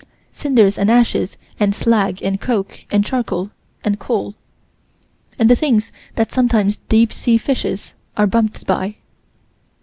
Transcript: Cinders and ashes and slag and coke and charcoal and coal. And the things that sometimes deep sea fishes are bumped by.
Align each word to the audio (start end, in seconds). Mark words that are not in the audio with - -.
Cinders 0.31 0.79
and 0.79 0.89
ashes 0.89 1.37
and 1.59 1.75
slag 1.75 2.23
and 2.23 2.41
coke 2.41 2.85
and 2.89 3.05
charcoal 3.05 3.51
and 3.83 3.99
coal. 3.99 4.33
And 5.37 5.47
the 5.47 5.55
things 5.55 5.91
that 6.15 6.31
sometimes 6.31 6.77
deep 6.89 7.13
sea 7.13 7.37
fishes 7.37 7.93
are 8.17 8.25
bumped 8.25 8.65
by. 8.65 8.95